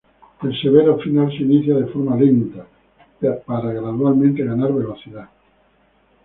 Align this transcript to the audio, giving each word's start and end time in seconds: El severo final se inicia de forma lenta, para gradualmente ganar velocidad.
El 0.41 0.59
severo 0.59 0.97
final 0.97 1.29
se 1.29 1.43
inicia 1.43 1.75
de 1.77 1.85
forma 1.85 2.15
lenta, 2.15 2.65
para 3.45 3.69
gradualmente 3.71 4.43
ganar 4.43 4.73
velocidad. 4.73 5.29